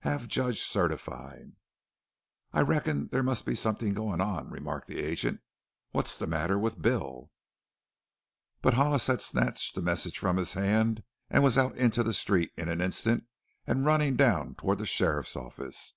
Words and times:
Have 0.00 0.28
Judge 0.28 0.60
certify," 0.60 1.44
"I 2.52 2.60
reckon 2.60 3.08
there 3.10 3.22
must 3.22 3.46
be 3.46 3.54
somethin' 3.54 3.94
goin' 3.94 4.20
on," 4.20 4.50
remarked 4.50 4.86
the 4.86 4.98
agent. 5.00 5.40
"What's 5.92 6.14
the 6.14 6.26
matter 6.26 6.58
with 6.58 6.82
Bill" 6.82 7.30
But 8.60 8.74
Hollis 8.74 9.06
had 9.06 9.22
snatched 9.22 9.74
the 9.76 9.80
message 9.80 10.18
from 10.18 10.36
his 10.36 10.52
hand 10.52 11.04
and 11.30 11.42
was 11.42 11.56
out 11.56 11.74
into 11.74 12.02
the 12.02 12.12
street 12.12 12.52
in 12.58 12.68
an 12.68 12.82
instant 12.82 13.24
and 13.66 13.86
running 13.86 14.14
down 14.14 14.56
toward 14.56 14.76
the 14.76 14.84
sheriff's 14.84 15.34
office. 15.36 15.94